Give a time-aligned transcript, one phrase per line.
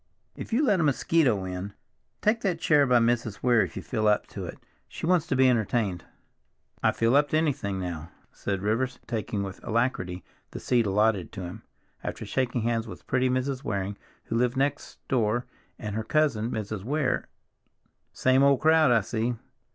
[0.35, 3.43] "If you let a mosquito in—Take that chair by Mrs.
[3.43, 6.05] Weir if you feel up to it; she wants to be entertained."
[6.81, 11.61] "I feel up to anything—now," said Rivers, taking with alacrity the seat allotted to him,
[12.03, 13.63] after shaking hands with pretty Mrs.
[13.63, 15.45] Waring, who lived next door,
[15.77, 16.83] and her cousin, Mrs.
[16.83, 17.27] Weir.
[18.11, 19.35] "Same old crowd, I see."